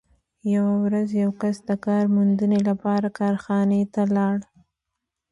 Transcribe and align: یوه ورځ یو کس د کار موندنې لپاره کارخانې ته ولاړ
یوه 0.53 0.75
ورځ 0.85 1.07
یو 1.23 1.31
کس 1.41 1.55
د 1.69 1.71
کار 1.85 2.03
موندنې 2.15 2.59
لپاره 2.69 3.07
کارخانې 3.19 3.81
ته 3.93 4.01
ولاړ 4.09 4.37